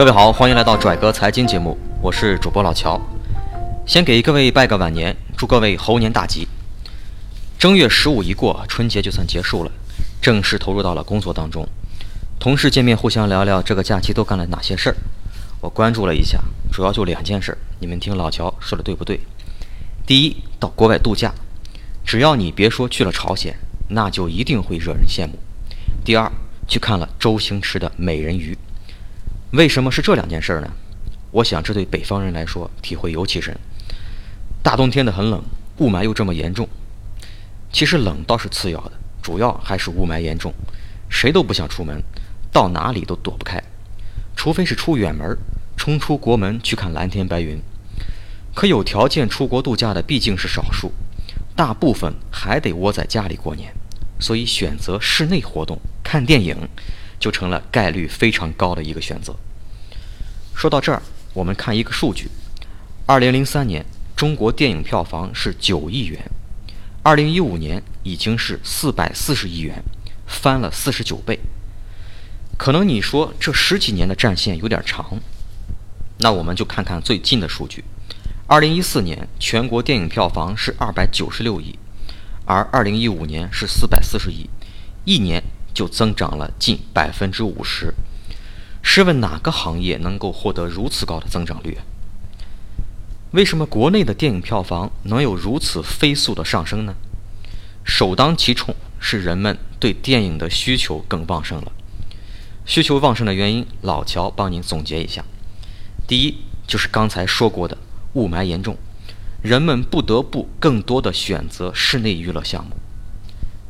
[0.00, 2.98] 各位好，欢迎来到拽哥财经节目，我是主播老乔。
[3.86, 6.48] 先给各位拜个晚年，祝各位猴年大吉。
[7.58, 9.70] 正月十五一过，春节就算结束了，
[10.22, 11.68] 正式投入到了工作当中。
[12.38, 14.96] 同事见面，互相聊聊这个假期都干了哪些事儿。
[15.60, 16.40] 我关注了一下，
[16.72, 19.20] 主要就两件事，你们听老乔说的对不对？
[20.06, 21.30] 第一，到国外度假，
[22.06, 23.54] 只要你别说去了朝鲜，
[23.90, 25.38] 那就一定会惹人羡慕。
[26.02, 26.32] 第二，
[26.66, 28.54] 去看了周星驰的《美人鱼》。
[29.52, 30.70] 为什么是这两件事呢？
[31.32, 33.56] 我想这对北方人来说体会尤其深。
[34.62, 35.42] 大冬天的很冷，
[35.78, 36.68] 雾霾又这么严重。
[37.72, 40.54] 其实冷倒是次要的，主要还是雾霾严重，
[41.08, 42.00] 谁都不想出门，
[42.52, 43.60] 到哪里都躲不开，
[44.36, 45.36] 除非是出远门，
[45.76, 47.60] 冲出国门去看蓝天白云。
[48.54, 50.92] 可有条件出国度假的毕竟是少数，
[51.56, 53.72] 大部分还得窝在家里过年，
[54.20, 56.56] 所以选择室内活动，看电影。
[57.20, 59.36] 就成了概率非常高的一个选择。
[60.54, 61.00] 说到这儿，
[61.34, 62.28] 我们看一个数据：
[63.06, 63.84] 二零零三年
[64.16, 66.18] 中国电影票房是九亿元，
[67.02, 69.82] 二零一五年已经是四百四十亿元，
[70.26, 71.38] 翻了四十九倍。
[72.58, 75.20] 可能你说这十几年的战线有点长，
[76.18, 77.84] 那我们就看看最近的数据：
[78.46, 81.78] 二零一四年全国电影票房是二百九十六亿，
[82.44, 84.48] 而二零一五年是四百四十亿，
[85.04, 85.42] 一年。
[85.74, 87.94] 就增长了近百分之五十。
[88.82, 91.78] 试问哪个行业能够获得如此高的增长率？
[93.32, 96.94] 为什么国内的电影票房能有如此飞速的上升呢？
[97.84, 101.72] 首当其冲是人们对电影的需求更旺盛了。
[102.66, 105.24] 需求旺盛的原因，老乔帮您总结一下：
[106.06, 107.76] 第一，就是刚才说过的
[108.14, 108.76] 雾霾严重，
[109.42, 112.76] 人们不得不更多的选择室内娱乐项目；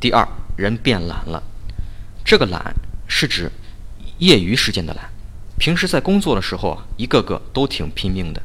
[0.00, 1.42] 第二，人变懒了。
[2.30, 2.72] 这个懒
[3.08, 3.50] 是指
[4.20, 5.10] 业余时间的懒，
[5.58, 8.40] 平时在工作的时候啊，一个个都挺拼命的，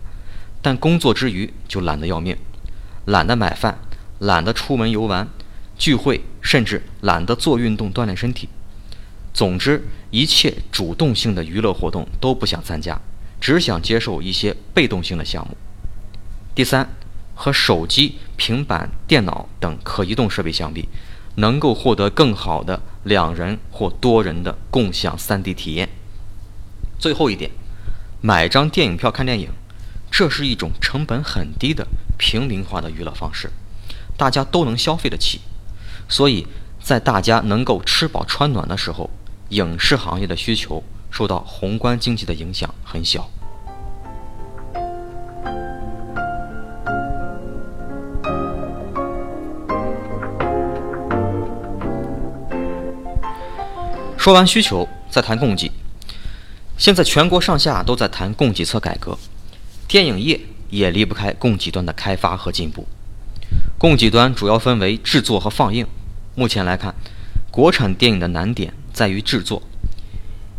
[0.60, 2.36] 但工作之余就懒得要命，
[3.06, 3.78] 懒得买饭，
[4.18, 5.28] 懒得出门游玩、
[5.78, 8.50] 聚会，甚至懒得做运动锻炼身体。
[9.36, 13.00] 总之，一切主动性的娱乐活动都不想参加，
[13.40, 15.56] 只想接受一些被动性的项目。
[16.56, 16.90] 第三，
[17.36, 20.90] 和手机、平板电脑等可移动设备相比。
[21.38, 25.88] 能够获得更好的两人或多人的共享 3D 体验。
[27.00, 27.52] 最后一点，
[28.20, 29.50] 买张电影票看电影，
[30.12, 33.52] 这是一种成本很低的平民化的娱乐方式，
[34.18, 35.42] 大家都能消费得起。
[36.10, 36.48] 所以
[36.82, 39.10] 在大家能够吃饱穿暖的时候，
[39.50, 43.30] 影视行业的需求受到宏观经济的影响很小。
[54.26, 55.72] 说完需求，再谈供给。
[56.80, 59.16] 现在全国上下都在谈供给侧改革，
[59.88, 60.42] 电影业
[60.72, 62.88] 也离不开供给端的开发和进步。
[63.78, 65.86] 供给端主要分为制作和放映。
[66.34, 66.96] 目前来看，
[67.52, 69.62] 国产电影的难点在于制作，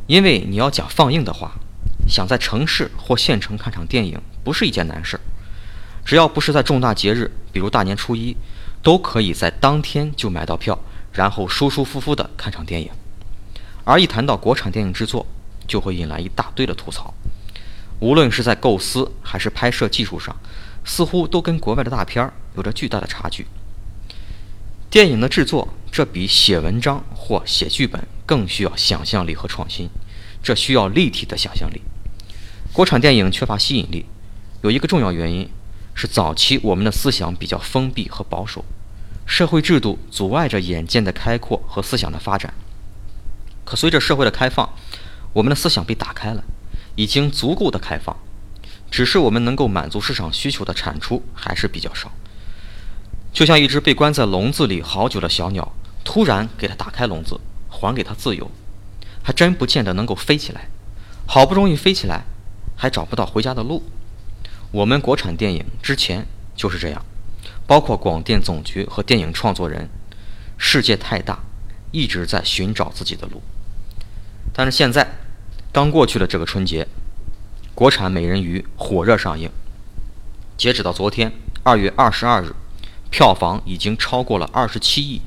[0.07, 1.51] 因为你要讲放映的话，
[2.07, 5.21] 想在城市或县城看场电影不是一件难事儿。
[6.05, 8.37] 只要不是在重大节日，比如大年初一，
[8.81, 10.79] 都可以在当天就买到票，
[11.13, 12.89] 然后舒舒服服的看场电影。
[13.87, 15.25] 而一谈到国产电影制作，
[15.69, 17.15] 就会引来一大堆的吐槽。
[18.01, 20.35] 无论是在构思还是拍摄技术上，
[20.85, 23.47] 似乎都跟国外的大片儿有着巨大的差距。
[24.91, 29.89] 电影的制作，这比写文章或写剧本更需要想象力和创新，
[30.43, 31.81] 这需要立体的想象力。
[32.73, 34.05] 国产电影缺乏吸引力，
[34.63, 35.49] 有一个重要原因
[35.95, 38.65] 是早期我们的思想比较封闭和保守，
[39.25, 42.53] 社会制度阻碍着眼界的开阔和思想的发展。
[43.67, 44.71] 可随着社会的开放，
[45.33, 46.45] 我们的思想被打开了，
[46.95, 48.17] 已经足够的开放，
[48.91, 52.13] 只是我们能够满足市场需求的产出还是比较少。
[53.33, 55.75] 就像一只被关在笼子里好久的小鸟，
[56.05, 57.39] 突然给它打开笼子，
[57.69, 58.49] 还给它自由，
[59.23, 60.69] 还真不见得能够飞起来。
[61.27, 62.23] 好不容易飞起来，
[62.77, 63.83] 还找不到回家的路。
[64.71, 66.25] 我们国产电影之前
[66.55, 67.05] 就是这样，
[67.67, 69.91] 包括广电总局和电影创作人，
[70.57, 71.41] 世界太大，
[71.91, 73.43] 一直在寻找自己的路。
[74.59, 75.07] 但是现在，
[75.71, 76.89] 刚过去的这个春节，
[77.75, 79.51] 国产《美人鱼》火热上映。
[80.57, 81.31] 截止到昨天，
[81.63, 82.55] 二月二十二日，
[83.11, 85.21] 票房已经超过了二十七亿，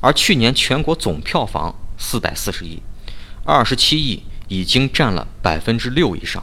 [0.00, 2.80] 而去年全国总票房四百四十亿，
[3.44, 6.42] 二十七亿已经占了百分之六以上。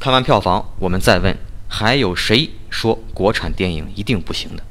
[0.00, 1.36] 看完票房，我们再问：
[1.68, 4.62] 还有谁说国产电影一定不行的？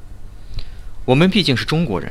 [1.04, 2.10] 我们毕竟是中国人，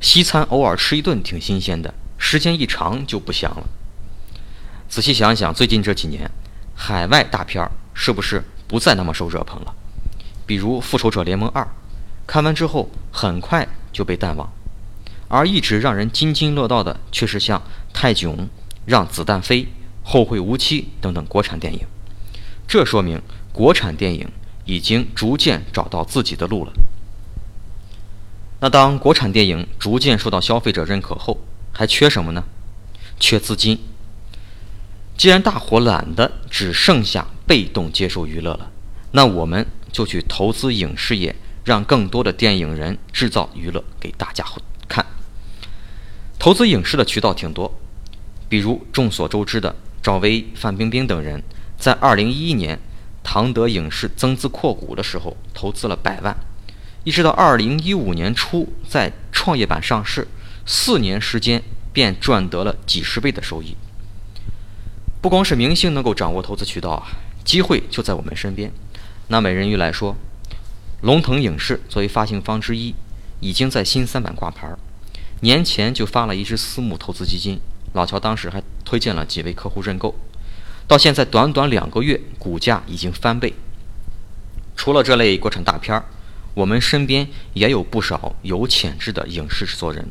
[0.00, 1.94] 西餐偶尔吃一顿挺新鲜的。
[2.18, 3.66] 时间一长就不香了。
[4.88, 6.30] 仔细想想，最近这几年，
[6.74, 9.74] 海外大片儿是不是不再那么受热捧了？
[10.44, 11.62] 比如《复仇者联盟二》，
[12.26, 14.50] 看完之后很快就被淡忘，
[15.28, 17.58] 而一直让人津津乐道的却是像
[17.92, 18.36] 《泰囧》
[18.86, 19.62] 《让子弹飞》
[20.02, 21.80] 《后会无期》等等国产电影。
[22.66, 23.20] 这说明
[23.52, 24.26] 国产电影
[24.64, 26.72] 已经逐渐找到自己的路了。
[28.60, 31.38] 那当国产电影逐渐受到消费者认可后，
[31.78, 32.42] 还缺什么呢？
[33.20, 33.78] 缺资金。
[35.16, 38.72] 既然大伙懒得只剩下被动接受娱乐了，
[39.12, 44.44] 那我们就去投资影视业，让更多的电影人制造娱乐给大家
[44.88, 45.06] 看。
[46.36, 47.72] 投资影视的渠道挺多，
[48.48, 51.40] 比如众所周知的赵薇、范冰冰等人，
[51.78, 52.80] 在2011年
[53.22, 56.36] 唐德影视增资扩股的时候投资了百万，
[57.04, 60.26] 一直到2015年初在创业板上市，
[60.70, 61.62] 四年时间
[61.94, 63.74] 便赚得了几十倍的收益。
[65.22, 67.08] 不光是明星能够掌握投资渠道啊，
[67.42, 68.70] 机会就在我们身边。
[69.28, 70.14] 拿美人鱼来说，
[71.00, 72.94] 龙腾影视作为发行方之一，
[73.40, 74.78] 已经在新三板挂牌儿，
[75.40, 77.58] 年前就发了一支私募投资基金。
[77.94, 80.14] 老乔当时还推荐了几位客户认购，
[80.86, 83.54] 到现在短短两个月，股价已经翻倍。
[84.76, 86.04] 除了这类国产大片儿，
[86.52, 90.06] 我们身边也有不少有潜质的影视制作人，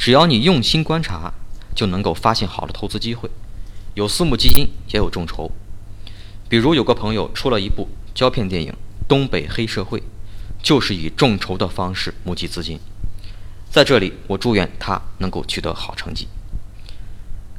[0.00, 1.30] 只要你用心观察，
[1.74, 3.28] 就能够发现好的投资机会。
[3.92, 5.52] 有私募基金，也有众筹。
[6.48, 8.72] 比如有个朋友出了一部胶片电影
[9.06, 10.00] 《东北黑社会》，
[10.62, 12.80] 就是以众筹的方式募集资金。
[13.68, 16.28] 在这里，我祝愿他能够取得好成绩。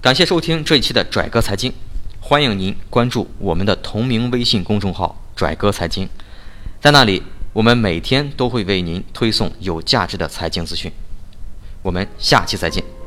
[0.01, 1.71] 感谢收听这一期的拽哥财经，
[2.19, 6.09] 欢迎您关注我们的同名微信公众号“拽哥财经”，
[6.81, 7.21] 在那里
[7.53, 10.91] 我们每天都会为您推送有价值的财经资讯。
[11.81, 13.00] 我们下期再见。